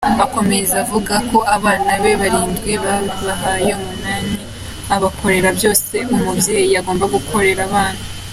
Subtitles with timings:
[0.25, 2.69] Akomeza avuga ko abana be barindwi
[3.11, 4.33] yabahaye umunani,
[4.85, 8.01] akabakorera byose umubyeyi agomba gukorera abana.